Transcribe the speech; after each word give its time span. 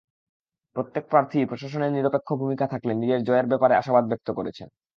প্রত্যেক 0.75 1.03
প্রার্থীই 1.09 1.49
প্রশাসনের 1.49 1.91
নিরপেক্ষ 1.91 2.29
ভূমিকা 2.41 2.65
থাকলে 2.67 2.91
নিজের 2.93 3.19
জয়ের 3.23 3.49
ব্যাপারে 3.51 3.73
আশাবাদ 3.75 4.03
ব্যক্ত 4.07 4.27
করেছেন। 4.37 4.67